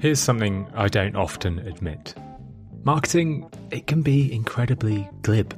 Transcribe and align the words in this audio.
Here's 0.00 0.18
something 0.18 0.66
I 0.74 0.88
don't 0.88 1.14
often 1.14 1.58
admit. 1.58 2.14
Marketing, 2.84 3.50
it 3.70 3.86
can 3.86 4.00
be 4.00 4.32
incredibly 4.32 5.06
glib. 5.20 5.54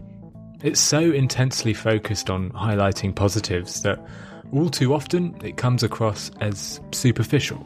It's 0.65 0.80
so 0.80 0.99
intensely 0.99 1.73
focused 1.73 2.29
on 2.29 2.51
highlighting 2.51 3.15
positives 3.15 3.83
that 3.83 4.05
all 4.53 4.69
too 4.69 4.95
often 4.95 5.37
it 5.45 5.59
comes 5.59 5.84
across 5.84 6.33
as 6.41 6.80
superficial. 6.91 7.65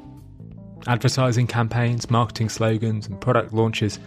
Advertising 0.87 1.47
campaigns, 1.47 2.11
marketing 2.11 2.51
slogans, 2.51 3.07
and 3.07 3.19
product 3.23 3.55
launches, 3.55 3.99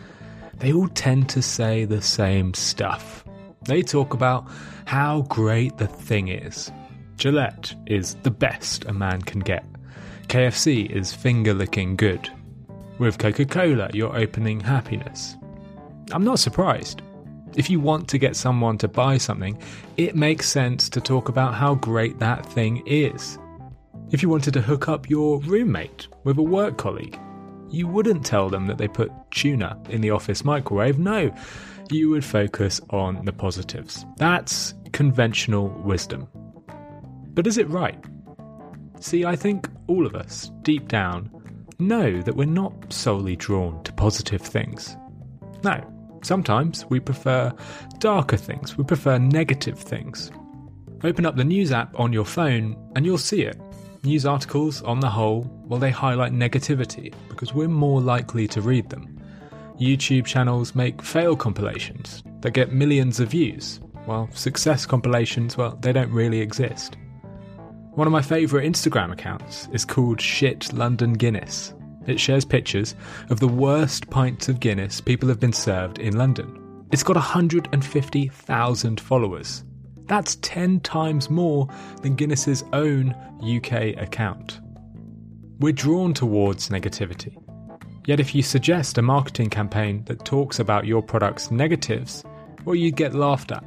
they 0.60 0.72
all 0.72 0.90
tend 0.90 1.28
to 1.30 1.42
say 1.42 1.86
the 1.86 2.04
same 2.04 2.54
stuff. 2.54 3.26
They 3.64 3.82
talk 3.82 4.14
about 4.14 4.48
how 4.86 5.24
great 5.24 5.80
the 5.80 5.88
thing 5.88 6.28
is. 6.28 6.72
Gillette 7.16 7.74
is 7.88 8.14
the 8.22 8.32
best 8.32 8.86
a 8.86 8.94
man 8.94 9.24
can 9.24 9.40
get. 9.40 9.66
KFC 10.28 10.88
is 10.88 11.16
finger 11.16 11.56
licking 11.56 11.96
good. 11.96 12.30
With 13.00 13.18
Coca 13.18 13.46
Cola, 13.46 13.90
you're 13.94 14.14
opening 14.14 14.60
happiness. 14.60 15.38
I'm 16.12 16.26
not 16.26 16.38
surprised. 16.38 17.02
If 17.56 17.70
you 17.70 17.80
want 17.80 18.10
to 18.10 18.18
get 18.18 18.36
someone 18.36 18.78
to 18.80 18.90
buy 18.90 19.18
something, 19.18 19.58
it 19.96 20.18
makes 20.18 20.50
sense 20.50 20.90
to 20.90 21.00
talk 21.00 21.30
about 21.30 21.54
how 21.54 21.76
great 21.76 22.20
that 22.20 22.46
thing 22.46 22.84
is. 22.86 23.40
If 24.12 24.22
you 24.22 24.28
wanted 24.28 24.54
to 24.56 24.62
hook 24.62 24.90
up 24.90 25.10
your 25.10 25.40
roommate 25.40 26.10
with 26.26 26.38
a 26.40 26.44
work 26.44 26.78
colleague, 26.78 27.18
you 27.70 27.88
wouldn't 27.88 28.26
tell 28.26 28.50
them 28.50 28.68
that 28.68 28.78
they 28.78 28.90
put 28.90 29.14
tuna 29.32 29.82
in 29.88 30.02
the 30.02 30.12
office 30.12 30.44
microwave. 30.44 31.00
No, 31.00 31.34
you 31.90 32.10
would 32.10 32.26
focus 32.26 32.82
on 32.90 33.24
the 33.24 33.32
positives. 33.32 34.06
That's 34.18 34.74
conventional 34.92 35.70
wisdom. 35.70 36.28
But 37.34 37.48
is 37.48 37.58
it 37.58 37.70
right? 37.70 38.04
See, 39.00 39.24
I 39.24 39.38
think 39.38 39.70
all 39.88 40.06
of 40.06 40.16
us, 40.16 40.52
deep 40.64 40.90
down, 40.90 41.32
know 41.80 42.22
that 42.22 42.36
we're 42.36 42.46
not 42.46 42.92
solely 42.92 43.36
drawn 43.36 43.82
to 43.84 43.94
positive 43.94 44.42
things. 44.42 44.96
No, 45.64 45.82
sometimes 46.22 46.86
we 46.86 47.00
prefer 47.00 47.54
darker 48.00 48.38
things, 48.38 48.78
we 48.78 48.84
prefer 48.84 49.18
negative 49.18 49.80
things. 49.80 50.32
Open 51.04 51.26
up 51.26 51.38
the 51.38 51.44
news 51.46 51.72
app 51.72 51.98
on 51.98 52.12
your 52.12 52.26
phone 52.26 52.76
and 52.96 53.06
you'll 53.06 53.18
see 53.18 53.44
it. 53.44 53.60
News 54.04 54.26
articles, 54.26 54.82
on 54.84 55.00
the 55.00 55.10
whole, 55.10 55.42
well, 55.66 55.80
they 55.80 55.92
highlight 55.92 56.32
negativity 56.32 57.14
because 57.28 57.54
we're 57.54 57.68
more 57.68 58.02
likely 58.02 58.48
to 58.48 58.62
read 58.62 58.90
them. 58.90 59.18
YouTube 59.80 60.26
channels 60.26 60.76
make 60.76 61.02
fail 61.02 61.36
compilations 61.36 62.24
that 62.42 62.52
get 62.52 62.74
millions 62.74 63.20
of 63.20 63.30
views, 63.30 63.80
while 64.06 64.30
success 64.34 64.86
compilations, 64.86 65.56
well, 65.56 65.78
they 65.82 65.94
don't 65.94 66.12
really 66.12 66.42
exist. 66.42 66.98
One 68.00 68.08
of 68.08 68.14
my 68.14 68.22
favourite 68.22 68.66
Instagram 68.66 69.12
accounts 69.12 69.68
is 69.74 69.84
called 69.84 70.22
Shit 70.22 70.72
London 70.72 71.12
Guinness. 71.12 71.74
It 72.08 72.18
shares 72.18 72.46
pictures 72.46 72.96
of 73.30 73.42
the 73.42 73.48
worst 73.50 74.10
pints 74.10 74.48
of 74.48 74.62
Guinness 74.62 75.02
people 75.02 75.28
have 75.28 75.42
been 75.42 75.52
served 75.52 76.00
in 76.00 76.16
London. 76.16 76.86
It's 76.94 77.04
got 77.04 77.18
150,000 77.18 79.02
followers. 79.02 79.66
That's 80.06 80.38
10 80.38 80.80
times 80.80 81.30
more 81.30 81.68
than 82.02 82.16
Guinness's 82.16 82.64
own 82.72 83.14
UK 83.44 84.02
account. 84.02 84.62
We're 85.60 85.74
drawn 85.74 86.14
towards 86.14 86.70
negativity. 86.70 87.36
Yet, 88.06 88.22
if 88.22 88.34
you 88.34 88.44
suggest 88.44 88.98
a 88.98 89.02
marketing 89.02 89.50
campaign 89.50 90.06
that 90.06 90.24
talks 90.24 90.58
about 90.58 90.88
your 90.88 91.02
product's 91.02 91.52
negatives, 91.52 92.24
well, 92.64 92.76
you'd 92.76 92.96
get 92.96 93.14
laughed 93.14 93.52
at. 93.52 93.66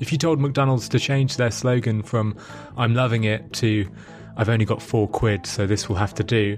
If 0.00 0.12
you 0.12 0.18
told 0.18 0.40
McDonald's 0.40 0.88
to 0.88 0.98
change 0.98 1.36
their 1.36 1.50
slogan 1.50 2.02
from 2.02 2.36
I'm 2.76 2.94
loving 2.94 3.24
it 3.24 3.52
to 3.54 3.88
I've 4.36 4.48
only 4.48 4.64
got 4.64 4.80
four 4.80 5.06
quid, 5.06 5.46
so 5.46 5.66
this 5.66 5.88
will 5.88 5.96
have 5.96 6.14
to 6.14 6.24
do, 6.24 6.56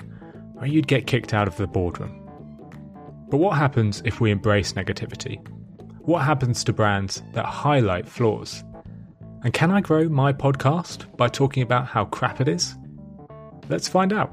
you'd 0.64 0.86
get 0.86 1.08
kicked 1.08 1.34
out 1.34 1.48
of 1.48 1.56
the 1.56 1.66
boardroom. 1.66 2.18
But 3.28 3.38
what 3.38 3.56
happens 3.56 4.02
if 4.04 4.20
we 4.20 4.30
embrace 4.30 4.74
negativity? 4.74 5.44
What 6.02 6.22
happens 6.22 6.62
to 6.64 6.72
brands 6.72 7.22
that 7.32 7.46
highlight 7.46 8.08
flaws? 8.08 8.62
And 9.42 9.52
can 9.52 9.72
I 9.72 9.80
grow 9.80 10.08
my 10.08 10.32
podcast 10.32 11.16
by 11.16 11.28
talking 11.28 11.62
about 11.62 11.86
how 11.86 12.04
crap 12.04 12.40
it 12.40 12.48
is? 12.48 12.76
Let's 13.68 13.88
find 13.88 14.12
out. 14.12 14.32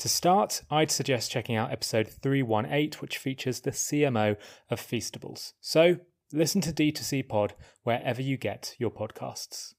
To 0.00 0.08
start, 0.08 0.62
I'd 0.70 0.90
suggest 0.90 1.30
checking 1.30 1.56
out 1.56 1.70
episode 1.70 2.08
318, 2.08 3.00
which 3.00 3.18
features 3.18 3.60
the 3.60 3.70
CMO 3.70 4.38
of 4.70 4.80
Feastables. 4.80 5.52
So 5.60 5.98
listen 6.32 6.62
to 6.62 6.72
D2C 6.72 7.28
Pod 7.28 7.52
wherever 7.82 8.22
you 8.22 8.38
get 8.38 8.74
your 8.78 8.90
podcasts. 8.90 9.74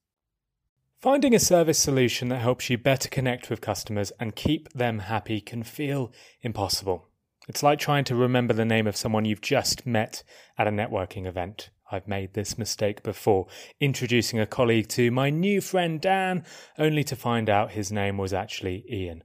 Finding 0.99 1.33
a 1.33 1.39
service 1.39 1.79
solution 1.79 2.29
that 2.29 2.37
helps 2.37 2.69
you 2.69 2.77
better 2.77 3.09
connect 3.09 3.49
with 3.49 3.61
customers 3.61 4.11
and 4.19 4.35
keep 4.35 4.71
them 4.73 4.99
happy 4.99 5.41
can 5.41 5.63
feel 5.63 6.13
impossible. 6.43 7.07
It's 7.47 7.63
like 7.63 7.79
trying 7.79 8.03
to 8.03 8.15
remember 8.15 8.53
the 8.53 8.63
name 8.63 8.85
of 8.85 8.95
someone 8.95 9.25
you've 9.25 9.41
just 9.41 9.87
met 9.87 10.21
at 10.55 10.67
a 10.67 10.71
networking 10.71 11.25
event. 11.25 11.71
I've 11.91 12.07
made 12.07 12.35
this 12.35 12.59
mistake 12.59 13.01
before, 13.01 13.47
introducing 13.79 14.39
a 14.39 14.45
colleague 14.45 14.87
to 14.89 15.09
my 15.09 15.31
new 15.31 15.61
friend 15.61 15.99
Dan, 15.99 16.45
only 16.77 17.03
to 17.05 17.15
find 17.15 17.49
out 17.49 17.71
his 17.71 17.91
name 17.91 18.19
was 18.19 18.33
actually 18.33 18.85
Ian. 18.87 19.23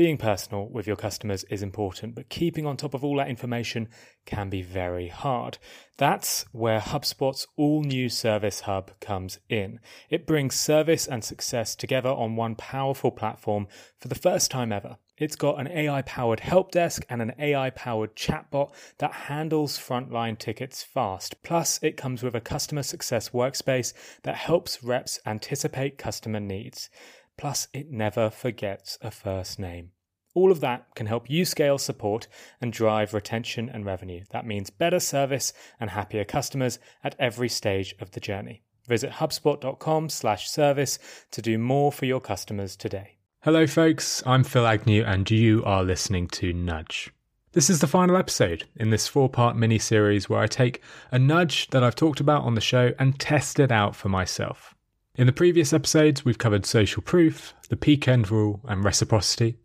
Being 0.00 0.16
personal 0.16 0.66
with 0.66 0.86
your 0.86 0.96
customers 0.96 1.44
is 1.50 1.62
important, 1.62 2.14
but 2.14 2.30
keeping 2.30 2.64
on 2.64 2.78
top 2.78 2.94
of 2.94 3.04
all 3.04 3.18
that 3.18 3.28
information 3.28 3.90
can 4.24 4.48
be 4.48 4.62
very 4.62 5.08
hard. 5.08 5.58
That's 5.98 6.46
where 6.52 6.80
HubSpot's 6.80 7.46
all 7.58 7.82
new 7.82 8.08
Service 8.08 8.60
Hub 8.60 8.98
comes 9.00 9.40
in. 9.50 9.78
It 10.08 10.26
brings 10.26 10.58
service 10.58 11.06
and 11.06 11.22
success 11.22 11.76
together 11.76 12.08
on 12.08 12.34
one 12.34 12.54
powerful 12.54 13.10
platform 13.10 13.66
for 13.98 14.08
the 14.08 14.14
first 14.14 14.50
time 14.50 14.72
ever. 14.72 14.96
It's 15.18 15.36
got 15.36 15.60
an 15.60 15.68
AI 15.68 16.00
powered 16.00 16.40
help 16.40 16.72
desk 16.72 17.04
and 17.10 17.20
an 17.20 17.34
AI 17.38 17.68
powered 17.68 18.16
chatbot 18.16 18.72
that 18.96 19.12
handles 19.12 19.78
frontline 19.78 20.38
tickets 20.38 20.82
fast. 20.82 21.42
Plus, 21.42 21.78
it 21.82 21.98
comes 21.98 22.22
with 22.22 22.34
a 22.34 22.40
customer 22.40 22.82
success 22.82 23.28
workspace 23.28 23.92
that 24.22 24.36
helps 24.36 24.82
reps 24.82 25.20
anticipate 25.26 25.98
customer 25.98 26.40
needs. 26.40 26.88
Plus, 27.40 27.68
it 27.72 27.90
never 27.90 28.28
forgets 28.28 28.98
a 29.00 29.10
first 29.10 29.58
name. 29.58 29.92
All 30.34 30.52
of 30.52 30.60
that 30.60 30.94
can 30.94 31.06
help 31.06 31.30
you 31.30 31.46
scale 31.46 31.78
support 31.78 32.28
and 32.60 32.70
drive 32.70 33.14
retention 33.14 33.70
and 33.70 33.86
revenue. 33.86 34.24
That 34.30 34.44
means 34.44 34.68
better 34.68 35.00
service 35.00 35.54
and 35.80 35.88
happier 35.88 36.24
customers 36.24 36.78
at 37.02 37.16
every 37.18 37.48
stage 37.48 37.94
of 37.98 38.10
the 38.10 38.20
journey. 38.20 38.62
Visit 38.86 39.12
hubspot.com/service 39.12 40.98
to 41.30 41.40
do 41.40 41.56
more 41.56 41.90
for 41.90 42.04
your 42.04 42.20
customers 42.20 42.76
today. 42.76 43.16
Hello 43.40 43.66
folks, 43.66 44.22
I'm 44.26 44.44
Phil 44.44 44.66
Agnew 44.66 45.02
and 45.02 45.30
you 45.30 45.64
are 45.64 45.82
listening 45.82 46.28
to 46.28 46.52
Nudge. 46.52 47.10
This 47.52 47.70
is 47.70 47.80
the 47.80 47.86
final 47.86 48.18
episode 48.18 48.66
in 48.76 48.90
this 48.90 49.08
four-part 49.08 49.56
mini-series 49.56 50.28
where 50.28 50.40
I 50.40 50.46
take 50.46 50.82
a 51.10 51.18
nudge 51.18 51.68
that 51.68 51.82
I've 51.82 51.96
talked 51.96 52.20
about 52.20 52.42
on 52.42 52.54
the 52.54 52.60
show 52.60 52.92
and 52.98 53.18
test 53.18 53.58
it 53.58 53.72
out 53.72 53.96
for 53.96 54.10
myself. 54.10 54.74
In 55.20 55.26
the 55.26 55.34
previous 55.34 55.74
episodes, 55.74 56.24
we've 56.24 56.38
covered 56.38 56.64
social 56.64 57.02
proof, 57.02 57.52
the 57.68 57.76
peak 57.76 58.08
end 58.08 58.30
rule, 58.30 58.62
and 58.64 58.82
reciprocity. 58.82 59.58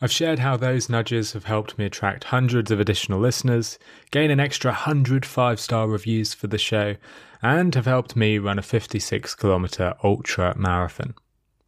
I've 0.00 0.12
shared 0.12 0.38
how 0.38 0.56
those 0.56 0.88
nudges 0.88 1.32
have 1.32 1.46
helped 1.46 1.76
me 1.76 1.84
attract 1.84 2.22
hundreds 2.30 2.70
of 2.70 2.78
additional 2.78 3.18
listeners, 3.18 3.76
gain 4.12 4.30
an 4.30 4.38
extra 4.38 4.70
100 4.70 5.26
five 5.26 5.58
star 5.58 5.88
reviews 5.88 6.32
for 6.32 6.46
the 6.46 6.58
show, 6.58 6.94
and 7.42 7.74
have 7.74 7.86
helped 7.86 8.14
me 8.14 8.38
run 8.38 8.56
a 8.56 8.62
56 8.62 9.34
kilometre 9.34 9.94
ultra 10.04 10.56
marathon. 10.56 11.14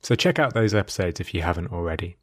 So 0.02 0.14
check 0.14 0.38
out 0.38 0.54
those 0.54 0.72
episodes 0.72 1.18
if 1.18 1.34
you 1.34 1.42
haven't 1.42 1.72
already. 1.72 2.18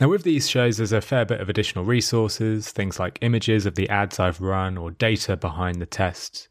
Now, 0.00 0.08
with 0.08 0.24
these 0.24 0.50
shows, 0.50 0.78
there's 0.78 0.90
a 0.90 1.00
fair 1.00 1.24
bit 1.24 1.40
of 1.40 1.48
additional 1.48 1.84
resources, 1.84 2.72
things 2.72 2.98
like 2.98 3.20
images 3.20 3.66
of 3.66 3.76
the 3.76 3.88
ads 3.88 4.18
I've 4.18 4.40
run 4.40 4.78
or 4.78 4.90
data 4.90 5.36
behind 5.36 5.80
the 5.80 5.86
tests. 5.86 6.48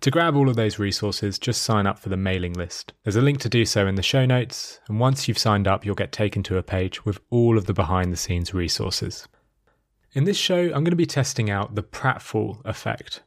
To 0.00 0.10
grab 0.10 0.34
all 0.34 0.48
of 0.48 0.56
those 0.56 0.78
resources, 0.78 1.38
just 1.38 1.62
sign 1.62 1.86
up 1.86 1.98
for 1.98 2.08
the 2.08 2.16
mailing 2.16 2.54
list. 2.54 2.94
There's 3.04 3.16
a 3.16 3.20
link 3.20 3.38
to 3.40 3.50
do 3.50 3.66
so 3.66 3.86
in 3.86 3.96
the 3.96 4.02
show 4.02 4.24
notes, 4.24 4.80
and 4.88 4.98
once 4.98 5.28
you've 5.28 5.36
signed 5.36 5.68
up, 5.68 5.84
you'll 5.84 5.94
get 5.94 6.10
taken 6.10 6.42
to 6.44 6.56
a 6.56 6.62
page 6.62 7.04
with 7.04 7.20
all 7.28 7.58
of 7.58 7.66
the 7.66 7.74
behind 7.74 8.10
the 8.10 8.16
scenes 8.16 8.54
resources. 8.54 9.28
In 10.14 10.24
this 10.24 10.38
show, 10.38 10.64
I'm 10.64 10.84
going 10.84 10.86
to 10.86 10.96
be 10.96 11.04
testing 11.04 11.50
out 11.50 11.74
the 11.74 11.82
pratfall 11.82 12.64
effect. 12.64 13.22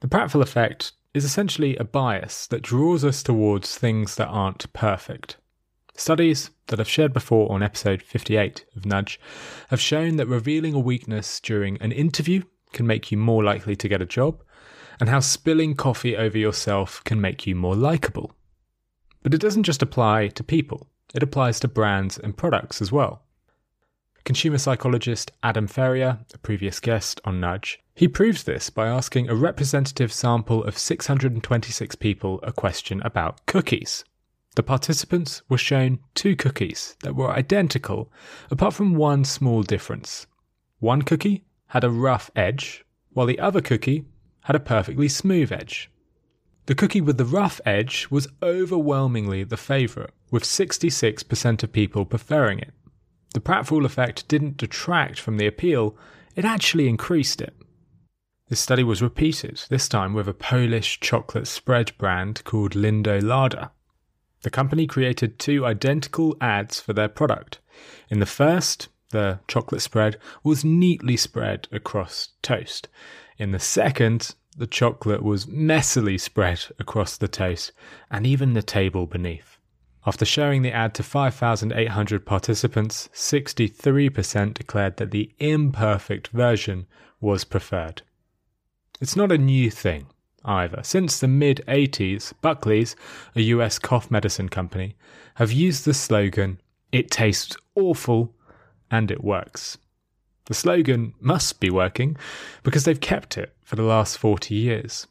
The 0.00 0.08
pratfall 0.08 0.42
effect 0.42 0.90
is 1.14 1.24
essentially 1.24 1.76
a 1.76 1.84
bias 1.84 2.48
that 2.48 2.62
draws 2.62 3.04
us 3.04 3.22
towards 3.22 3.78
things 3.78 4.16
that 4.16 4.26
aren't 4.26 4.72
perfect. 4.72 5.36
Studies 5.94 6.50
that 6.66 6.80
I've 6.80 6.88
shared 6.88 7.12
before 7.12 7.50
on 7.50 7.62
episode 7.62 8.02
58 8.02 8.66
of 8.76 8.84
Nudge 8.84 9.20
have 9.68 9.80
shown 9.80 10.16
that 10.16 10.26
revealing 10.26 10.74
a 10.74 10.80
weakness 10.80 11.38
during 11.38 11.80
an 11.80 11.92
interview 11.92 12.42
can 12.72 12.88
make 12.88 13.12
you 13.12 13.18
more 13.18 13.44
likely 13.44 13.76
to 13.76 13.88
get 13.88 14.02
a 14.02 14.06
job, 14.06 14.42
and 15.00 15.08
how 15.08 15.20
spilling 15.20 15.74
coffee 15.74 16.16
over 16.16 16.36
yourself 16.36 17.02
can 17.04 17.20
make 17.20 17.46
you 17.46 17.54
more 17.54 17.76
likable. 17.76 18.32
But 19.22 19.34
it 19.34 19.40
doesn't 19.40 19.64
just 19.64 19.82
apply 19.82 20.28
to 20.28 20.44
people, 20.44 20.88
it 21.14 21.22
applies 21.22 21.60
to 21.60 21.68
brands 21.68 22.18
and 22.18 22.36
products 22.36 22.80
as 22.82 22.92
well. 22.92 23.22
Consumer 24.24 24.58
psychologist 24.58 25.32
Adam 25.42 25.66
Ferrier, 25.66 26.18
a 26.34 26.38
previous 26.38 26.80
guest 26.80 27.20
on 27.24 27.40
Nudge, 27.40 27.80
he 27.94 28.06
proves 28.06 28.44
this 28.44 28.68
by 28.68 28.86
asking 28.86 29.28
a 29.28 29.34
representative 29.34 30.12
sample 30.12 30.62
of 30.64 30.76
626 30.76 31.96
people 31.96 32.38
a 32.42 32.52
question 32.52 33.00
about 33.02 33.44
cookies. 33.46 34.04
The 34.54 34.62
participants 34.62 35.42
were 35.48 35.56
shown 35.56 36.00
two 36.14 36.36
cookies 36.36 36.96
that 37.02 37.16
were 37.16 37.30
identical, 37.30 38.12
apart 38.50 38.74
from 38.74 38.96
one 38.96 39.24
small 39.24 39.62
difference. 39.62 40.26
One 40.78 41.02
cookie 41.02 41.44
had 41.68 41.84
a 41.84 41.90
rough 41.90 42.30
edge, 42.36 42.84
while 43.12 43.26
the 43.26 43.38
other 43.38 43.60
cookie 43.60 44.04
had 44.48 44.56
a 44.56 44.60
perfectly 44.60 45.08
smooth 45.08 45.52
edge. 45.52 45.90
The 46.64 46.74
cookie 46.74 47.02
with 47.02 47.18
the 47.18 47.26
rough 47.26 47.60
edge 47.66 48.06
was 48.10 48.28
overwhelmingly 48.42 49.44
the 49.44 49.58
favourite, 49.58 50.08
with 50.30 50.42
66% 50.42 51.62
of 51.62 51.70
people 51.70 52.06
preferring 52.06 52.58
it. 52.58 52.72
The 53.34 53.40
pratfall 53.40 53.84
effect 53.84 54.26
didn't 54.26 54.56
detract 54.56 55.20
from 55.20 55.36
the 55.36 55.46
appeal, 55.46 55.98
it 56.34 56.46
actually 56.46 56.88
increased 56.88 57.42
it. 57.42 57.54
This 58.48 58.58
study 58.58 58.82
was 58.82 59.02
repeated, 59.02 59.60
this 59.68 59.86
time 59.86 60.14
with 60.14 60.26
a 60.26 60.32
Polish 60.32 60.98
chocolate 60.98 61.46
spread 61.46 61.92
brand 61.98 62.42
called 62.44 62.72
Lindo 62.72 63.22
Lada. 63.22 63.72
The 64.44 64.50
company 64.50 64.86
created 64.86 65.38
two 65.38 65.66
identical 65.66 66.34
ads 66.40 66.80
for 66.80 66.94
their 66.94 67.10
product. 67.10 67.58
In 68.08 68.18
the 68.18 68.24
first, 68.24 68.88
the 69.10 69.40
chocolate 69.48 69.82
spread 69.82 70.18
was 70.42 70.64
neatly 70.64 71.16
spread 71.16 71.68
across 71.72 72.30
toast. 72.42 72.88
In 73.38 73.52
the 73.52 73.58
second, 73.58 74.34
the 74.56 74.66
chocolate 74.66 75.22
was 75.22 75.46
messily 75.46 76.20
spread 76.20 76.60
across 76.78 77.16
the 77.16 77.28
toast 77.28 77.72
and 78.10 78.26
even 78.26 78.54
the 78.54 78.62
table 78.62 79.06
beneath. 79.06 79.58
After 80.06 80.24
showing 80.24 80.62
the 80.62 80.72
ad 80.72 80.94
to 80.94 81.02
5,800 81.02 82.24
participants, 82.24 83.08
63% 83.12 84.54
declared 84.54 84.96
that 84.96 85.10
the 85.10 85.30
imperfect 85.38 86.28
version 86.28 86.86
was 87.20 87.44
preferred. 87.44 88.02
It's 89.00 89.16
not 89.16 89.30
a 89.30 89.38
new 89.38 89.70
thing 89.70 90.06
either. 90.44 90.80
Since 90.82 91.20
the 91.20 91.28
mid 91.28 91.62
80s, 91.68 92.32
Buckley's, 92.40 92.96
a 93.36 93.42
US 93.42 93.78
cough 93.78 94.10
medicine 94.10 94.48
company, 94.48 94.96
have 95.34 95.52
used 95.52 95.84
the 95.84 95.94
slogan, 95.94 96.60
It 96.90 97.10
tastes 97.10 97.56
awful 97.74 98.34
and 98.90 99.10
it 99.10 99.24
works. 99.24 99.78
The 100.46 100.54
slogan 100.54 101.14
must 101.20 101.60
be 101.60 101.68
working 101.68 102.16
because 102.62 102.84
they've 102.84 103.00
kept 103.00 103.36
it 103.36 103.54
for 103.62 103.76
the 103.76 103.82
last 103.82 104.16
40 104.16 104.54
years. 104.54 105.06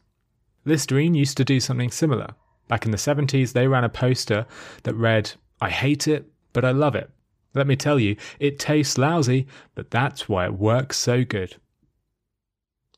Listerine 0.65 1.13
used 1.13 1.37
to 1.37 1.45
do 1.45 1.59
something 1.59 1.91
similar. 1.91 2.33
Back 2.67 2.85
in 2.85 2.91
the 2.91 2.97
70s, 2.97 3.53
they 3.53 3.67
ran 3.67 3.83
a 3.83 3.89
poster 3.89 4.45
that 4.83 4.95
read, 4.95 5.33
I 5.61 5.69
hate 5.69 6.07
it, 6.07 6.25
but 6.53 6.65
I 6.65 6.71
love 6.71 6.95
it. 6.95 7.09
Let 7.53 7.67
me 7.67 7.75
tell 7.75 7.99
you, 7.99 8.17
it 8.39 8.59
tastes 8.59 8.97
lousy, 8.97 9.47
but 9.75 9.91
that's 9.91 10.27
why 10.27 10.45
it 10.45 10.53
works 10.53 10.97
so 10.97 11.23
good. 11.23 11.55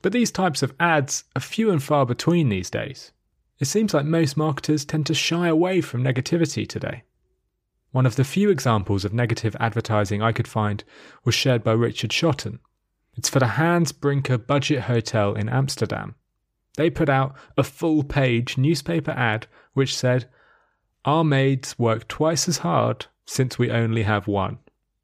But 0.01 0.13
these 0.13 0.31
types 0.31 0.63
of 0.63 0.73
ads 0.79 1.25
are 1.35 1.41
few 1.41 1.71
and 1.71 1.83
far 1.83 2.05
between 2.05 2.49
these 2.49 2.69
days. 2.69 3.11
It 3.59 3.65
seems 3.65 3.93
like 3.93 4.05
most 4.05 4.37
marketers 4.37 4.85
tend 4.85 5.05
to 5.07 5.13
shy 5.13 5.47
away 5.47 5.81
from 5.81 6.03
negativity 6.03 6.67
today. 6.67 7.03
One 7.91 8.05
of 8.05 8.15
the 8.15 8.23
few 8.23 8.49
examples 8.49 9.03
of 9.03 9.13
negative 9.13 9.55
advertising 9.59 10.21
I 10.21 10.31
could 10.31 10.47
find 10.47 10.83
was 11.25 11.33
shared 11.33 11.63
by 11.63 11.71
Richard 11.71 12.11
Shotton. 12.11 12.59
It's 13.15 13.29
for 13.29 13.39
the 13.39 13.47
Hans 13.47 13.91
Brinker 13.91 14.37
Budget 14.37 14.81
Hotel 14.81 15.33
in 15.33 15.49
Amsterdam. 15.49 16.15
They 16.77 16.89
put 16.89 17.09
out 17.09 17.35
a 17.57 17.63
full 17.63 18.03
page 18.03 18.57
newspaper 18.57 19.11
ad 19.11 19.47
which 19.73 19.95
said, 19.95 20.29
Our 21.03 21.23
maids 21.23 21.77
work 21.79 22.07
twice 22.07 22.47
as 22.47 22.59
hard 22.59 23.07
since 23.25 23.57
we 23.57 23.71
only 23.71 24.03
have 24.03 24.27
one. 24.27 24.59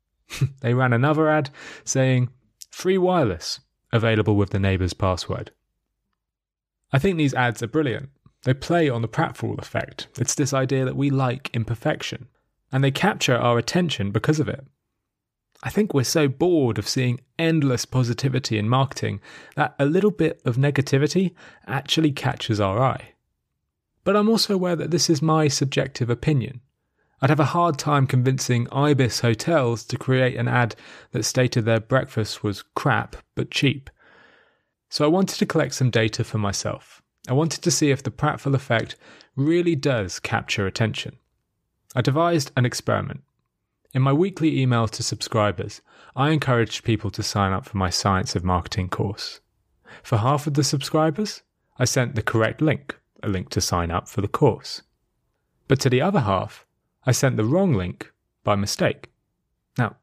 they 0.61 0.73
ran 0.73 0.93
another 0.93 1.27
ad 1.29 1.49
saying, 1.83 2.29
Free 2.69 2.97
wireless, 2.97 3.61
available 3.91 4.35
with 4.35 4.51
the 4.51 4.59
neighbour's 4.59 4.93
password. 4.93 5.51
I 6.93 6.99
think 6.99 7.17
these 7.17 7.33
ads 7.33 7.63
are 7.63 7.67
brilliant. 7.67 8.09
They 8.43 8.53
play 8.53 8.89
on 8.89 9.01
the 9.01 9.07
pratfall 9.07 9.57
effect. 9.57 10.07
It's 10.19 10.35
this 10.35 10.53
idea 10.53 10.85
that 10.85 10.95
we 10.95 11.09
like 11.09 11.49
imperfection, 11.53 12.27
and 12.71 12.83
they 12.83 12.91
capture 12.91 13.35
our 13.35 13.57
attention 13.57 14.11
because 14.11 14.39
of 14.39 14.49
it. 14.49 14.65
I 15.63 15.69
think 15.69 15.93
we're 15.93 16.03
so 16.03 16.27
bored 16.27 16.77
of 16.77 16.87
seeing 16.87 17.21
endless 17.39 17.85
positivity 17.85 18.57
in 18.57 18.69
marketing 18.69 19.19
that 19.55 19.75
a 19.79 19.85
little 19.85 20.11
bit 20.11 20.41
of 20.45 20.57
negativity 20.57 21.33
actually 21.65 22.11
catches 22.11 22.59
our 22.59 22.79
eye. 22.81 23.13
But 24.03 24.15
I'm 24.15 24.29
also 24.29 24.53
aware 24.53 24.75
that 24.75 24.91
this 24.91 25.09
is 25.09 25.21
my 25.21 25.47
subjective 25.47 26.09
opinion. 26.09 26.61
I'd 27.21 27.31
have 27.31 27.39
a 27.39 27.45
hard 27.45 27.79
time 27.79 28.05
convincing 28.05 28.67
Ibis 28.71 29.21
hotels 29.21 29.83
to 29.85 29.97
create 29.97 30.35
an 30.35 30.47
ad 30.47 30.75
that 31.11 31.23
stated 31.23 31.65
their 31.65 31.79
breakfast 31.79 32.43
was 32.43 32.63
crap 32.75 33.15
but 33.33 33.49
cheap. 33.49 33.89
So 34.89 35.05
I 35.05 35.07
wanted 35.07 35.39
to 35.39 35.45
collect 35.45 35.73
some 35.73 35.89
data 35.89 36.23
for 36.23 36.37
myself. 36.37 37.01
I 37.27 37.33
wanted 37.33 37.63
to 37.63 37.71
see 37.71 37.89
if 37.89 38.03
the 38.03 38.11
pratfall 38.11 38.53
effect 38.53 38.95
really 39.35 39.75
does 39.75 40.19
capture 40.19 40.67
attention. 40.67 41.17
I 41.95 42.01
devised 42.01 42.51
an 42.57 42.65
experiment. 42.65 43.21
In 43.93 44.01
my 44.01 44.11
weekly 44.11 44.59
email 44.59 44.89
to 44.89 45.01
subscribers, 45.01 45.81
I 46.13 46.31
encouraged 46.31 46.83
people 46.83 47.09
to 47.11 47.23
sign 47.23 47.53
up 47.53 47.65
for 47.65 47.77
my 47.77 47.89
Science 47.89 48.35
of 48.35 48.43
Marketing 48.43 48.89
course. 48.89 49.39
For 50.03 50.17
half 50.17 50.45
of 50.45 50.55
the 50.55 50.63
subscribers, 50.63 51.43
I 51.79 51.85
sent 51.85 52.15
the 52.15 52.21
correct 52.21 52.61
link, 52.61 52.99
a 53.23 53.29
link 53.29 53.49
to 53.51 53.61
sign 53.61 53.91
up 53.91 54.09
for 54.09 54.19
the 54.19 54.27
course. 54.27 54.81
But 55.69 55.79
to 55.81 55.89
the 55.89 56.01
other 56.01 56.19
half, 56.19 56.65
I 57.05 57.13
sent 57.13 57.37
the 57.37 57.45
wrong 57.45 57.73
link 57.73 58.11
by 58.43 58.55
mistake. 58.55 59.09
Now, 59.77 59.95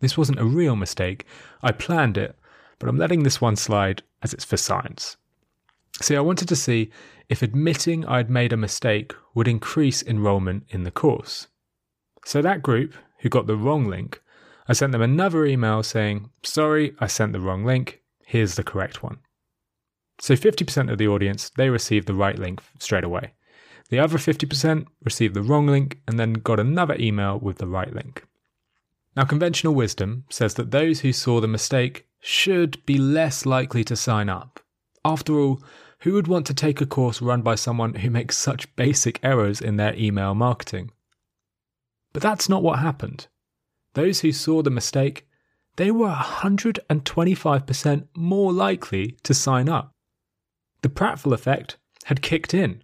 this 0.00 0.18
wasn't 0.18 0.40
a 0.40 0.44
real 0.44 0.74
mistake. 0.74 1.26
I 1.62 1.70
planned 1.70 2.18
it, 2.18 2.36
but 2.80 2.88
I'm 2.88 2.98
letting 2.98 3.22
this 3.22 3.40
one 3.40 3.56
slide 3.56 4.02
as 4.20 4.34
it's 4.34 4.44
for 4.44 4.56
science. 4.56 5.16
See, 6.02 6.16
I 6.16 6.20
wanted 6.20 6.48
to 6.48 6.56
see 6.56 6.90
if 7.28 7.42
admitting 7.42 8.04
I'd 8.06 8.30
made 8.30 8.52
a 8.52 8.56
mistake 8.56 9.14
would 9.34 9.48
increase 9.48 10.02
enrollment 10.02 10.64
in 10.68 10.84
the 10.84 10.90
course. 10.90 11.48
So 12.24 12.42
that 12.42 12.62
group 12.62 12.94
who 13.20 13.28
got 13.28 13.46
the 13.46 13.56
wrong 13.56 13.86
link, 13.86 14.20
I 14.68 14.72
sent 14.72 14.92
them 14.92 15.02
another 15.02 15.44
email 15.44 15.82
saying, 15.82 16.30
Sorry, 16.42 16.94
I 16.98 17.06
sent 17.06 17.32
the 17.32 17.40
wrong 17.40 17.64
link. 17.64 18.02
Here's 18.26 18.56
the 18.56 18.64
correct 18.64 19.02
one. 19.02 19.18
So 20.18 20.34
50% 20.34 20.90
of 20.90 20.98
the 20.98 21.08
audience, 21.08 21.50
they 21.56 21.70
received 21.70 22.06
the 22.06 22.14
right 22.14 22.38
link 22.38 22.60
straight 22.78 23.04
away. 23.04 23.34
The 23.90 24.00
other 24.00 24.18
50% 24.18 24.86
received 25.04 25.34
the 25.34 25.42
wrong 25.42 25.66
link 25.66 26.00
and 26.08 26.18
then 26.18 26.32
got 26.34 26.58
another 26.58 26.96
email 26.98 27.38
with 27.38 27.58
the 27.58 27.68
right 27.68 27.92
link. 27.92 28.24
Now, 29.16 29.24
conventional 29.24 29.74
wisdom 29.74 30.24
says 30.28 30.54
that 30.54 30.72
those 30.72 31.00
who 31.00 31.12
saw 31.12 31.40
the 31.40 31.48
mistake 31.48 32.06
should 32.20 32.84
be 32.84 32.98
less 32.98 33.46
likely 33.46 33.84
to 33.84 33.96
sign 33.96 34.28
up. 34.28 34.60
After 35.04 35.38
all, 35.38 35.62
who 36.00 36.12
would 36.12 36.28
want 36.28 36.46
to 36.46 36.54
take 36.54 36.80
a 36.80 36.86
course 36.86 37.22
run 37.22 37.42
by 37.42 37.54
someone 37.54 37.94
who 37.94 38.10
makes 38.10 38.36
such 38.36 38.74
basic 38.76 39.18
errors 39.22 39.60
in 39.60 39.76
their 39.76 39.94
email 39.94 40.34
marketing? 40.34 40.90
But 42.12 42.22
that's 42.22 42.48
not 42.48 42.62
what 42.62 42.78
happened. 42.78 43.26
Those 43.94 44.20
who 44.20 44.32
saw 44.32 44.62
the 44.62 44.70
mistake, 44.70 45.26
they 45.76 45.90
were 45.90 46.12
125% 46.12 48.08
more 48.14 48.52
likely 48.52 49.16
to 49.22 49.34
sign 49.34 49.68
up. 49.68 49.92
The 50.82 50.88
pratfall 50.88 51.32
effect 51.32 51.76
had 52.04 52.22
kicked 52.22 52.54
in. 52.54 52.82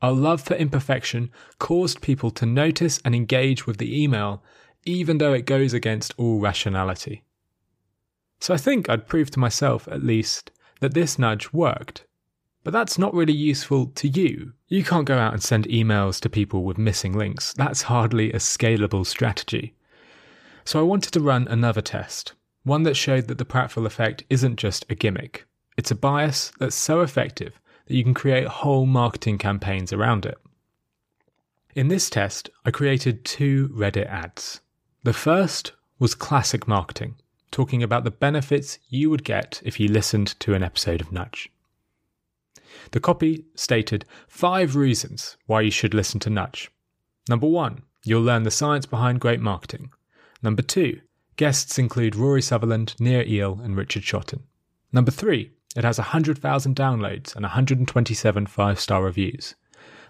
Our 0.00 0.12
love 0.12 0.42
for 0.42 0.54
imperfection 0.54 1.30
caused 1.58 2.02
people 2.02 2.30
to 2.32 2.46
notice 2.46 3.00
and 3.04 3.14
engage 3.14 3.66
with 3.66 3.78
the 3.78 4.02
email, 4.02 4.42
even 4.84 5.18
though 5.18 5.32
it 5.32 5.46
goes 5.46 5.72
against 5.72 6.14
all 6.16 6.40
rationality. 6.40 7.22
So 8.40 8.52
I 8.52 8.58
think 8.58 8.88
I'd 8.88 9.06
prove 9.06 9.30
to 9.30 9.38
myself, 9.38 9.88
at 9.88 10.02
least, 10.02 10.50
that 10.80 10.94
this 10.94 11.18
nudge 11.18 11.52
worked. 11.52 12.04
But 12.64 12.72
that's 12.72 12.98
not 12.98 13.14
really 13.14 13.34
useful 13.34 13.88
to 13.88 14.08
you. 14.08 14.54
You 14.68 14.82
can't 14.82 15.04
go 15.04 15.18
out 15.18 15.34
and 15.34 15.42
send 15.42 15.68
emails 15.68 16.18
to 16.20 16.30
people 16.30 16.64
with 16.64 16.78
missing 16.78 17.12
links. 17.12 17.52
That's 17.52 17.82
hardly 17.82 18.32
a 18.32 18.38
scalable 18.38 19.06
strategy. 19.06 19.74
So 20.64 20.80
I 20.80 20.82
wanted 20.82 21.12
to 21.12 21.20
run 21.20 21.46
another 21.46 21.82
test, 21.82 22.32
one 22.62 22.84
that 22.84 22.96
showed 22.96 23.28
that 23.28 23.36
the 23.36 23.44
pratfall 23.44 23.84
effect 23.84 24.24
isn't 24.30 24.56
just 24.56 24.86
a 24.88 24.94
gimmick. 24.94 25.44
It's 25.76 25.90
a 25.90 25.94
bias 25.94 26.52
that's 26.58 26.74
so 26.74 27.02
effective 27.02 27.60
that 27.86 27.94
you 27.94 28.02
can 28.02 28.14
create 28.14 28.46
whole 28.46 28.86
marketing 28.86 29.36
campaigns 29.36 29.92
around 29.92 30.24
it. 30.24 30.38
In 31.74 31.88
this 31.88 32.08
test, 32.08 32.48
I 32.64 32.70
created 32.70 33.26
two 33.26 33.68
Reddit 33.68 34.06
ads. 34.06 34.60
The 35.02 35.12
first 35.12 35.72
was 35.98 36.14
classic 36.14 36.66
marketing, 36.66 37.16
talking 37.50 37.82
about 37.82 38.04
the 38.04 38.10
benefits 38.10 38.78
you 38.88 39.10
would 39.10 39.24
get 39.24 39.60
if 39.64 39.78
you 39.78 39.88
listened 39.88 40.28
to 40.40 40.54
an 40.54 40.62
episode 40.62 41.02
of 41.02 41.12
Nudge. 41.12 41.50
The 42.94 43.00
copy 43.00 43.44
stated 43.56 44.04
five 44.28 44.76
reasons 44.76 45.36
why 45.46 45.62
you 45.62 45.72
should 45.72 45.94
listen 45.94 46.20
to 46.20 46.30
Nudge. 46.30 46.70
Number 47.28 47.48
one, 47.48 47.82
you'll 48.04 48.22
learn 48.22 48.44
the 48.44 48.52
science 48.52 48.86
behind 48.86 49.18
great 49.18 49.40
marketing. 49.40 49.90
Number 50.44 50.62
two, 50.62 51.00
guests 51.34 51.76
include 51.76 52.14
Rory 52.14 52.40
Sutherland, 52.40 52.94
Nir 53.00 53.24
Eyal, 53.24 53.60
and 53.64 53.76
Richard 53.76 54.04
Shotton. 54.04 54.42
Number 54.92 55.10
three, 55.10 55.50
it 55.74 55.82
has 55.82 55.98
100,000 55.98 56.76
downloads 56.76 57.34
and 57.34 57.42
127 57.42 58.46
five 58.46 58.78
star 58.78 59.02
reviews. 59.02 59.56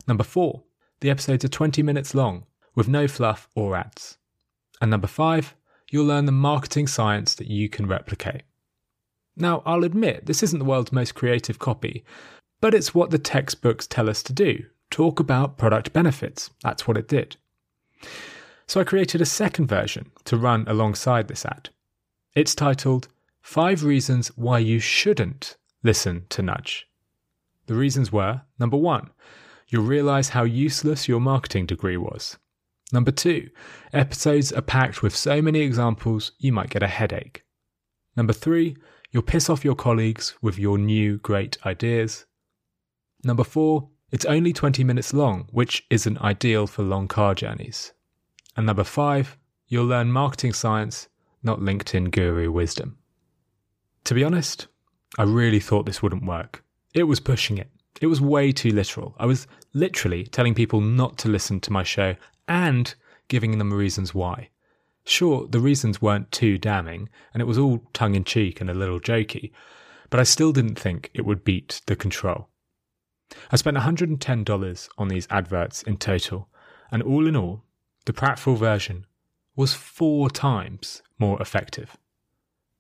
Number 0.06 0.22
four, 0.22 0.64
the 1.00 1.08
episodes 1.08 1.42
are 1.42 1.48
20 1.48 1.82
minutes 1.82 2.14
long 2.14 2.44
with 2.74 2.86
no 2.86 3.08
fluff 3.08 3.48
or 3.54 3.76
ads. 3.76 4.18
And 4.82 4.90
number 4.90 5.08
five, 5.08 5.54
you'll 5.90 6.04
learn 6.04 6.26
the 6.26 6.32
marketing 6.32 6.88
science 6.88 7.34
that 7.36 7.48
you 7.48 7.70
can 7.70 7.86
replicate. 7.86 8.42
Now, 9.36 9.62
I'll 9.64 9.84
admit, 9.84 10.26
this 10.26 10.42
isn't 10.42 10.58
the 10.58 10.66
world's 10.66 10.92
most 10.92 11.14
creative 11.14 11.58
copy, 11.58 12.04
but 12.64 12.72
it's 12.72 12.94
what 12.94 13.10
the 13.10 13.18
textbooks 13.18 13.86
tell 13.86 14.08
us 14.08 14.22
to 14.22 14.32
do 14.32 14.64
talk 14.90 15.20
about 15.20 15.58
product 15.58 15.92
benefits. 15.92 16.48
That's 16.62 16.88
what 16.88 16.96
it 16.96 17.08
did. 17.08 17.36
So 18.66 18.80
I 18.80 18.84
created 18.84 19.20
a 19.20 19.26
second 19.26 19.66
version 19.66 20.10
to 20.24 20.38
run 20.38 20.64
alongside 20.66 21.28
this 21.28 21.44
ad. 21.44 21.68
It's 22.34 22.54
titled 22.54 23.08
Five 23.42 23.84
Reasons 23.84 24.28
Why 24.28 24.60
You 24.60 24.80
Shouldn't 24.80 25.58
Listen 25.82 26.24
to 26.30 26.40
Nudge. 26.40 26.88
The 27.66 27.74
reasons 27.74 28.10
were 28.10 28.40
number 28.58 28.78
one, 28.78 29.10
you'll 29.68 29.84
realize 29.84 30.30
how 30.30 30.44
useless 30.44 31.06
your 31.06 31.20
marketing 31.20 31.66
degree 31.66 31.98
was. 31.98 32.38
Number 32.90 33.10
two, 33.10 33.50
episodes 33.92 34.52
are 34.52 34.62
packed 34.62 35.02
with 35.02 35.14
so 35.14 35.42
many 35.42 35.60
examples 35.60 36.32
you 36.38 36.50
might 36.50 36.70
get 36.70 36.82
a 36.82 36.86
headache. 36.86 37.44
Number 38.16 38.32
three, 38.32 38.74
you'll 39.10 39.22
piss 39.22 39.50
off 39.50 39.66
your 39.66 39.74
colleagues 39.74 40.34
with 40.40 40.58
your 40.58 40.78
new 40.78 41.18
great 41.18 41.58
ideas. 41.66 42.24
Number 43.24 43.44
four, 43.44 43.88
it's 44.12 44.26
only 44.26 44.52
20 44.52 44.84
minutes 44.84 45.14
long, 45.14 45.48
which 45.50 45.86
isn't 45.90 46.20
ideal 46.20 46.66
for 46.66 46.82
long 46.82 47.08
car 47.08 47.34
journeys. 47.34 47.92
And 48.56 48.66
number 48.66 48.84
five, 48.84 49.38
you'll 49.66 49.86
learn 49.86 50.12
marketing 50.12 50.52
science, 50.52 51.08
not 51.42 51.60
LinkedIn 51.60 52.10
guru 52.10 52.52
wisdom. 52.52 52.98
To 54.04 54.14
be 54.14 54.22
honest, 54.22 54.66
I 55.18 55.22
really 55.22 55.60
thought 55.60 55.86
this 55.86 56.02
wouldn't 56.02 56.26
work. 56.26 56.62
It 56.92 57.04
was 57.04 57.18
pushing 57.18 57.58
it. 57.58 57.70
It 58.00 58.06
was 58.08 58.20
way 58.20 58.52
too 58.52 58.70
literal. 58.70 59.14
I 59.18 59.26
was 59.26 59.46
literally 59.72 60.24
telling 60.24 60.54
people 60.54 60.80
not 60.80 61.16
to 61.18 61.28
listen 61.28 61.60
to 61.60 61.72
my 61.72 61.82
show 61.82 62.16
and 62.46 62.94
giving 63.28 63.56
them 63.58 63.72
reasons 63.72 64.14
why. 64.14 64.50
Sure, 65.06 65.46
the 65.48 65.60
reasons 65.60 66.02
weren't 66.02 66.30
too 66.30 66.58
damning, 66.58 67.08
and 67.32 67.40
it 67.40 67.46
was 67.46 67.58
all 67.58 67.86
tongue 67.92 68.14
in 68.14 68.24
cheek 68.24 68.60
and 68.60 68.70
a 68.70 68.74
little 68.74 69.00
jokey, 69.00 69.52
but 70.10 70.20
I 70.20 70.24
still 70.24 70.52
didn't 70.52 70.78
think 70.78 71.10
it 71.14 71.24
would 71.24 71.44
beat 71.44 71.80
the 71.86 71.96
control. 71.96 72.48
I 73.50 73.56
spent 73.56 73.76
$110 73.76 74.88
on 74.98 75.08
these 75.08 75.28
adverts 75.30 75.82
in 75.82 75.96
total, 75.96 76.48
and 76.90 77.02
all 77.02 77.26
in 77.26 77.36
all, 77.36 77.64
the 78.04 78.12
Pratfall 78.12 78.56
version 78.56 79.06
was 79.56 79.74
four 79.74 80.30
times 80.30 81.02
more 81.18 81.40
effective. 81.40 81.96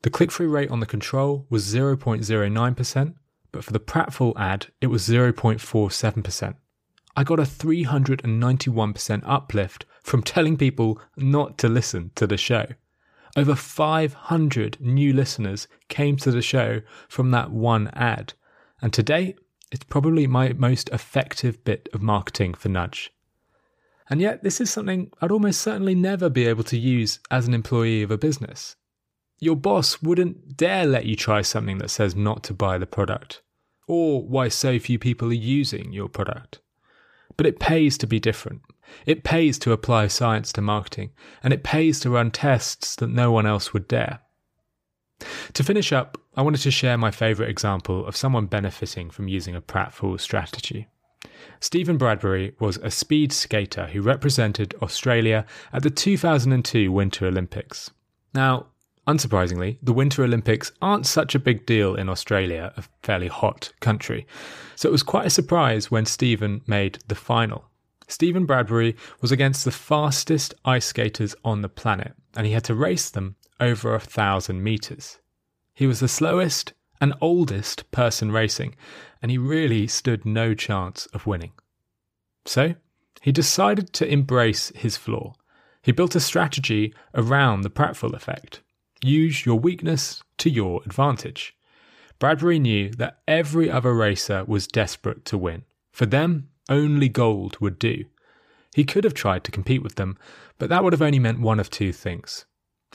The 0.02 0.10
click 0.10 0.30
through 0.30 0.50
rate 0.50 0.70
on 0.70 0.80
the 0.80 0.86
control 0.86 1.46
was 1.48 1.72
0.09%, 1.72 3.14
but 3.52 3.64
for 3.64 3.72
the 3.72 3.80
Pratfall 3.80 4.34
ad, 4.36 4.66
it 4.80 4.88
was 4.88 5.08
0.47%. 5.08 6.56
I 7.16 7.24
got 7.24 7.38
a 7.38 7.44
391% 7.44 9.22
uplift 9.24 9.86
from 10.02 10.22
telling 10.22 10.56
people 10.56 11.00
not 11.16 11.56
to 11.58 11.68
listen 11.68 12.10
to 12.16 12.26
the 12.26 12.36
show. 12.36 12.66
Over 13.36 13.54
500 13.54 14.80
new 14.80 15.12
listeners 15.12 15.68
came 15.88 16.16
to 16.18 16.30
the 16.30 16.42
show 16.42 16.82
from 17.08 17.30
that 17.30 17.50
one 17.50 17.88
ad, 17.94 18.34
and 18.82 18.92
to 18.92 19.02
date, 19.02 19.38
it's 19.70 19.84
probably 19.84 20.26
my 20.26 20.52
most 20.52 20.88
effective 20.90 21.64
bit 21.64 21.88
of 21.92 22.02
marketing 22.02 22.54
for 22.54 22.68
Nudge. 22.68 23.10
And 24.10 24.20
yet, 24.20 24.42
this 24.42 24.60
is 24.60 24.70
something 24.70 25.10
I'd 25.20 25.30
almost 25.30 25.60
certainly 25.60 25.94
never 25.94 26.28
be 26.28 26.46
able 26.46 26.64
to 26.64 26.78
use 26.78 27.20
as 27.30 27.46
an 27.46 27.54
employee 27.54 28.02
of 28.02 28.10
a 28.10 28.18
business. 28.18 28.76
Your 29.40 29.56
boss 29.56 30.02
wouldn't 30.02 30.56
dare 30.56 30.86
let 30.86 31.06
you 31.06 31.16
try 31.16 31.42
something 31.42 31.78
that 31.78 31.90
says 31.90 32.14
not 32.14 32.42
to 32.44 32.54
buy 32.54 32.78
the 32.78 32.86
product, 32.86 33.42
or 33.88 34.22
why 34.22 34.48
so 34.48 34.78
few 34.78 34.98
people 34.98 35.28
are 35.28 35.32
using 35.32 35.92
your 35.92 36.08
product. 36.08 36.60
But 37.36 37.46
it 37.46 37.58
pays 37.58 37.98
to 37.98 38.06
be 38.06 38.20
different. 38.20 38.62
It 39.06 39.24
pays 39.24 39.58
to 39.60 39.72
apply 39.72 40.08
science 40.08 40.52
to 40.52 40.60
marketing, 40.60 41.12
and 41.42 41.52
it 41.52 41.64
pays 41.64 41.98
to 42.00 42.10
run 42.10 42.30
tests 42.30 42.94
that 42.96 43.10
no 43.10 43.32
one 43.32 43.46
else 43.46 43.72
would 43.72 43.88
dare. 43.88 44.20
To 45.54 45.64
finish 45.64 45.92
up, 45.92 46.18
I 46.36 46.42
wanted 46.42 46.60
to 46.62 46.70
share 46.70 46.98
my 46.98 47.10
favourite 47.10 47.50
example 47.50 48.06
of 48.06 48.16
someone 48.16 48.46
benefiting 48.46 49.10
from 49.10 49.28
using 49.28 49.54
a 49.54 49.60
pratfall 49.60 50.20
strategy. 50.20 50.88
Stephen 51.60 51.96
Bradbury 51.96 52.54
was 52.58 52.76
a 52.78 52.90
speed 52.90 53.32
skater 53.32 53.86
who 53.86 54.02
represented 54.02 54.74
Australia 54.82 55.46
at 55.72 55.82
the 55.82 55.90
2002 55.90 56.92
Winter 56.92 57.26
Olympics. 57.26 57.90
Now, 58.34 58.66
Unsurprisingly, 59.06 59.76
the 59.82 59.92
Winter 59.92 60.24
Olympics 60.24 60.72
aren't 60.80 61.04
such 61.04 61.34
a 61.34 61.38
big 61.38 61.66
deal 61.66 61.94
in 61.94 62.08
Australia, 62.08 62.72
a 62.76 62.84
fairly 63.02 63.28
hot 63.28 63.70
country. 63.80 64.26
So 64.76 64.88
it 64.88 64.92
was 64.92 65.02
quite 65.02 65.26
a 65.26 65.30
surprise 65.30 65.90
when 65.90 66.06
Stephen 66.06 66.62
made 66.66 66.98
the 67.08 67.14
final. 67.14 67.66
Stephen 68.08 68.46
Bradbury 68.46 68.96
was 69.20 69.30
against 69.30 69.64
the 69.64 69.70
fastest 69.70 70.54
ice 70.64 70.86
skaters 70.86 71.34
on 71.44 71.60
the 71.60 71.68
planet, 71.68 72.14
and 72.34 72.46
he 72.46 72.52
had 72.52 72.64
to 72.64 72.74
race 72.74 73.10
them 73.10 73.36
over 73.60 73.94
a 73.94 74.00
thousand 74.00 74.62
meters. 74.62 75.18
He 75.74 75.86
was 75.86 76.00
the 76.00 76.08
slowest 76.08 76.72
and 77.00 77.14
oldest 77.20 77.90
person 77.90 78.30
racing, 78.32 78.74
and 79.20 79.30
he 79.30 79.38
really 79.38 79.86
stood 79.86 80.24
no 80.24 80.54
chance 80.54 81.06
of 81.06 81.26
winning. 81.26 81.52
So, 82.46 82.74
he 83.20 83.32
decided 83.32 83.92
to 83.94 84.06
embrace 84.06 84.70
his 84.74 84.96
flaw. 84.96 85.34
He 85.82 85.92
built 85.92 86.14
a 86.14 86.20
strategy 86.20 86.94
around 87.14 87.62
the 87.62 87.70
pratfall 87.70 88.14
effect. 88.14 88.62
Use 89.02 89.44
your 89.44 89.58
weakness 89.58 90.22
to 90.38 90.50
your 90.50 90.82
advantage. 90.84 91.56
Bradbury 92.18 92.58
knew 92.58 92.90
that 92.90 93.18
every 93.26 93.70
other 93.70 93.92
racer 93.92 94.44
was 94.44 94.66
desperate 94.66 95.24
to 95.26 95.38
win. 95.38 95.64
For 95.92 96.06
them, 96.06 96.48
only 96.68 97.08
gold 97.08 97.58
would 97.60 97.78
do. 97.78 98.04
He 98.74 98.84
could 98.84 99.04
have 99.04 99.14
tried 99.14 99.44
to 99.44 99.50
compete 99.50 99.82
with 99.82 99.96
them, 99.96 100.16
but 100.58 100.68
that 100.68 100.82
would 100.82 100.92
have 100.92 101.02
only 101.02 101.18
meant 101.18 101.40
one 101.40 101.60
of 101.60 101.70
two 101.70 101.92
things. 101.92 102.46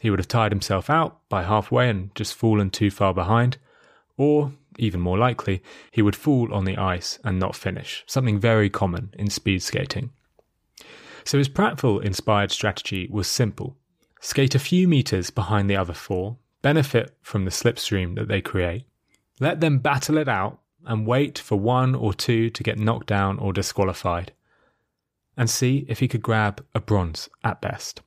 He 0.01 0.09
would 0.09 0.19
have 0.19 0.27
tired 0.27 0.51
himself 0.51 0.89
out 0.89 1.27
by 1.29 1.43
halfway 1.43 1.89
and 1.89 2.13
just 2.15 2.33
fallen 2.33 2.69
too 2.69 2.89
far 2.89 3.13
behind, 3.13 3.57
or, 4.17 4.53
even 4.77 5.01
more 5.01 5.17
likely, 5.17 5.61
he 5.91 6.01
would 6.01 6.15
fall 6.15 6.53
on 6.53 6.65
the 6.65 6.77
ice 6.77 7.19
and 7.23 7.39
not 7.39 7.55
finish, 7.55 8.03
something 8.07 8.39
very 8.39 8.69
common 8.69 9.13
in 9.17 9.29
speed 9.29 9.61
skating. 9.61 10.11
So 11.25 11.37
his 11.37 11.49
pratfall 11.49 12.03
inspired 12.03 12.51
strategy 12.51 13.07
was 13.11 13.27
simple 13.27 13.77
skate 14.21 14.55
a 14.55 14.59
few 14.59 14.87
meters 14.87 15.29
behind 15.29 15.69
the 15.69 15.77
other 15.77 15.93
four, 15.93 16.37
benefit 16.61 17.15
from 17.21 17.45
the 17.45 17.51
slipstream 17.51 18.15
that 18.15 18.27
they 18.27 18.41
create, 18.41 18.83
let 19.39 19.61
them 19.61 19.79
battle 19.79 20.17
it 20.17 20.27
out, 20.27 20.59
and 20.85 21.07
wait 21.07 21.37
for 21.37 21.57
one 21.57 21.95
or 21.95 22.13
two 22.13 22.49
to 22.49 22.63
get 22.63 22.77
knocked 22.77 23.07
down 23.07 23.37
or 23.39 23.53
disqualified, 23.53 24.33
and 25.37 25.49
see 25.49 25.85
if 25.87 25.99
he 25.99 26.07
could 26.07 26.21
grab 26.21 26.65
a 26.75 26.79
bronze 26.79 27.29
at 27.43 27.61
best. 27.61 28.01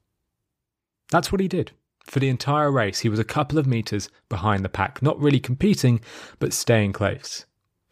That's 1.10 1.30
what 1.30 1.40
he 1.40 1.48
did. 1.48 1.72
For 2.04 2.18
the 2.20 2.28
entire 2.28 2.70
race, 2.70 3.00
he 3.00 3.08
was 3.08 3.18
a 3.18 3.24
couple 3.24 3.58
of 3.58 3.66
meters 3.66 4.08
behind 4.28 4.64
the 4.64 4.68
pack, 4.68 5.02
not 5.02 5.20
really 5.20 5.40
competing, 5.40 6.00
but 6.38 6.52
staying 6.52 6.92
close. 6.92 7.46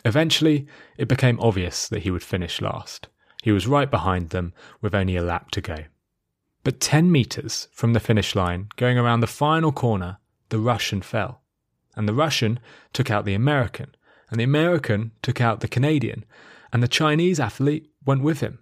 Eventually, 0.04 0.66
it 0.96 1.08
became 1.08 1.38
obvious 1.40 1.88
that 1.88 2.02
he 2.02 2.10
would 2.10 2.22
finish 2.22 2.60
last. 2.60 3.08
He 3.42 3.52
was 3.52 3.66
right 3.66 3.90
behind 3.90 4.30
them 4.30 4.52
with 4.80 4.94
only 4.94 5.16
a 5.16 5.22
lap 5.22 5.50
to 5.52 5.60
go. 5.60 5.84
But 6.62 6.80
10 6.80 7.10
metres 7.10 7.68
from 7.72 7.92
the 7.92 8.00
finish 8.00 8.34
line, 8.34 8.68
going 8.76 8.98
around 8.98 9.20
the 9.20 9.26
final 9.26 9.72
corner, 9.72 10.18
the 10.50 10.58
Russian 10.58 11.00
fell. 11.00 11.42
And 11.96 12.08
the 12.08 12.14
Russian 12.14 12.60
took 12.92 13.10
out 13.10 13.24
the 13.24 13.34
American, 13.34 13.94
and 14.30 14.38
the 14.38 14.44
American 14.44 15.12
took 15.22 15.40
out 15.40 15.60
the 15.60 15.68
Canadian, 15.68 16.24
and 16.72 16.82
the 16.82 16.88
Chinese 16.88 17.40
athlete 17.40 17.90
went 18.04 18.22
with 18.22 18.40
him. 18.40 18.58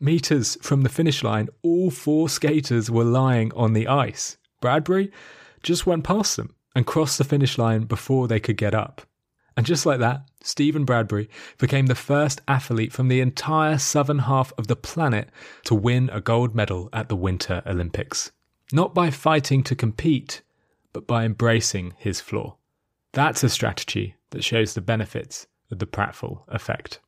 Metres 0.00 0.56
from 0.62 0.82
the 0.82 0.88
finish 0.88 1.22
line, 1.22 1.48
all 1.62 1.90
four 1.90 2.28
skaters 2.28 2.90
were 2.90 3.04
lying 3.04 3.52
on 3.54 3.72
the 3.72 3.88
ice. 3.88 4.36
Bradbury 4.60 5.10
just 5.62 5.86
went 5.86 6.04
past 6.04 6.36
them 6.36 6.54
and 6.74 6.86
crossed 6.86 7.18
the 7.18 7.24
finish 7.24 7.58
line 7.58 7.84
before 7.84 8.28
they 8.28 8.40
could 8.40 8.56
get 8.56 8.74
up. 8.74 9.02
And 9.56 9.66
just 9.66 9.84
like 9.84 9.98
that, 9.98 10.22
Stephen 10.40 10.84
Bradbury 10.84 11.28
became 11.58 11.86
the 11.86 11.96
first 11.96 12.40
athlete 12.46 12.92
from 12.92 13.08
the 13.08 13.20
entire 13.20 13.76
southern 13.78 14.20
half 14.20 14.52
of 14.56 14.68
the 14.68 14.76
planet 14.76 15.30
to 15.64 15.74
win 15.74 16.08
a 16.12 16.20
gold 16.20 16.54
medal 16.54 16.88
at 16.92 17.08
the 17.08 17.16
Winter 17.16 17.62
Olympics. 17.66 18.30
Not 18.72 18.94
by 18.94 19.10
fighting 19.10 19.64
to 19.64 19.74
compete, 19.74 20.42
but 20.92 21.08
by 21.08 21.24
embracing 21.24 21.94
his 21.98 22.20
flaw. 22.20 22.56
That's 23.12 23.42
a 23.42 23.48
strategy 23.48 24.14
that 24.30 24.44
shows 24.44 24.74
the 24.74 24.80
benefits 24.80 25.48
of 25.72 25.80
the 25.80 25.86
pratfall 25.86 26.42
effect. 26.48 27.00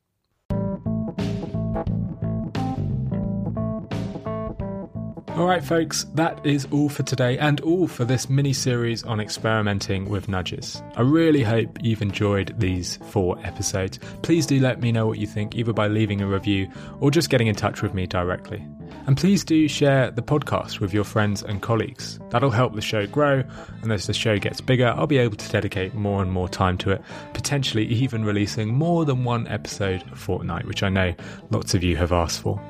All 5.36 5.46
right, 5.46 5.64
folks, 5.64 6.04
that 6.14 6.44
is 6.44 6.66
all 6.70 6.88
for 6.90 7.02
today 7.02 7.38
and 7.38 7.60
all 7.62 7.88
for 7.88 8.04
this 8.04 8.28
mini 8.28 8.52
series 8.52 9.04
on 9.04 9.20
experimenting 9.20 10.08
with 10.10 10.28
nudges. 10.28 10.82
I 10.96 11.00
really 11.00 11.42
hope 11.42 11.78
you've 11.80 12.02
enjoyed 12.02 12.54
these 12.58 12.98
four 13.08 13.38
episodes. 13.46 13.98
Please 14.22 14.44
do 14.44 14.60
let 14.60 14.80
me 14.82 14.92
know 14.92 15.06
what 15.06 15.18
you 15.18 15.26
think, 15.26 15.54
either 15.54 15.72
by 15.72 15.86
leaving 15.86 16.20
a 16.20 16.26
review 16.26 16.68
or 16.98 17.10
just 17.10 17.30
getting 17.30 17.46
in 17.46 17.54
touch 17.54 17.80
with 17.80 17.94
me 17.94 18.06
directly. 18.06 18.62
And 19.06 19.16
please 19.16 19.44
do 19.44 19.66
share 19.66 20.10
the 20.10 20.20
podcast 20.20 20.80
with 20.80 20.92
your 20.92 21.04
friends 21.04 21.42
and 21.42 21.62
colleagues. 21.62 22.18
That'll 22.30 22.50
help 22.50 22.74
the 22.74 22.82
show 22.82 23.06
grow, 23.06 23.42
and 23.82 23.92
as 23.92 24.06
the 24.06 24.12
show 24.12 24.38
gets 24.38 24.60
bigger, 24.60 24.88
I'll 24.88 25.06
be 25.06 25.18
able 25.18 25.36
to 25.36 25.50
dedicate 25.50 25.94
more 25.94 26.22
and 26.22 26.30
more 26.30 26.48
time 26.48 26.76
to 26.78 26.90
it, 26.90 27.02
potentially 27.32 27.86
even 27.86 28.24
releasing 28.24 28.74
more 28.74 29.04
than 29.04 29.24
one 29.24 29.46
episode 29.46 30.04
a 30.12 30.16
fortnight, 30.16 30.66
which 30.66 30.82
I 30.82 30.90
know 30.90 31.14
lots 31.50 31.72
of 31.72 31.82
you 31.82 31.96
have 31.96 32.12
asked 32.12 32.42
for. 32.42 32.60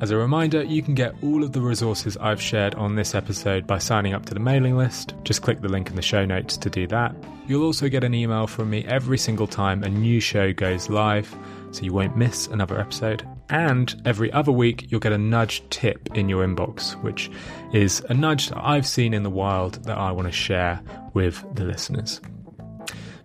As 0.00 0.10
a 0.10 0.16
reminder, 0.16 0.62
you 0.62 0.80
can 0.80 0.94
get 0.94 1.14
all 1.22 1.44
of 1.44 1.52
the 1.52 1.60
resources 1.60 2.16
I've 2.16 2.40
shared 2.40 2.74
on 2.76 2.94
this 2.94 3.14
episode 3.14 3.66
by 3.66 3.76
signing 3.76 4.14
up 4.14 4.24
to 4.26 4.34
the 4.34 4.40
mailing 4.40 4.78
list. 4.78 5.12
Just 5.24 5.42
click 5.42 5.60
the 5.60 5.68
link 5.68 5.90
in 5.90 5.96
the 5.96 6.00
show 6.00 6.24
notes 6.24 6.56
to 6.56 6.70
do 6.70 6.86
that. 6.86 7.14
You'll 7.46 7.64
also 7.66 7.90
get 7.90 8.02
an 8.02 8.14
email 8.14 8.46
from 8.46 8.70
me 8.70 8.82
every 8.86 9.18
single 9.18 9.46
time 9.46 9.82
a 9.82 9.90
new 9.90 10.18
show 10.18 10.54
goes 10.54 10.88
live, 10.88 11.36
so 11.70 11.82
you 11.82 11.92
won't 11.92 12.16
miss 12.16 12.46
another 12.46 12.80
episode. 12.80 13.28
And 13.50 13.94
every 14.06 14.32
other 14.32 14.52
week, 14.52 14.90
you'll 14.90 15.00
get 15.00 15.12
a 15.12 15.18
nudge 15.18 15.68
tip 15.68 16.16
in 16.16 16.30
your 16.30 16.46
inbox, 16.46 16.92
which 17.02 17.30
is 17.74 18.00
a 18.08 18.14
nudge 18.14 18.48
that 18.48 18.64
I've 18.64 18.86
seen 18.86 19.12
in 19.12 19.22
the 19.22 19.28
wild 19.28 19.84
that 19.84 19.98
I 19.98 20.12
want 20.12 20.28
to 20.28 20.32
share 20.32 20.80
with 21.12 21.44
the 21.54 21.64
listeners. 21.64 22.22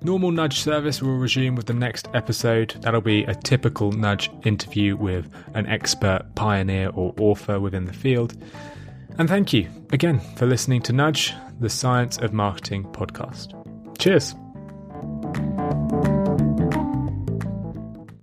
Normal 0.05 0.29
nudge 0.29 0.59
service 0.59 1.01
will 1.01 1.17
resume 1.17 1.55
with 1.55 1.65
the 1.65 1.73
next 1.73 2.07
episode. 2.13 2.75
That'll 2.81 3.01
be 3.01 3.23
a 3.23 3.33
typical 3.33 3.91
nudge 3.91 4.29
interview 4.43 4.95
with 4.95 5.27
an 5.55 5.65
expert 5.65 6.27
pioneer 6.35 6.89
or 6.93 7.15
author 7.19 7.59
within 7.59 7.85
the 7.85 7.93
field. 7.93 8.37
And 9.17 9.27
thank 9.27 9.51
you 9.51 9.67
again 9.91 10.19
for 10.35 10.45
listening 10.45 10.83
to 10.83 10.93
Nudge, 10.93 11.33
the 11.59 11.71
Science 11.71 12.19
of 12.19 12.33
Marketing 12.33 12.83
podcast. 12.83 13.55
Cheers. 13.97 14.35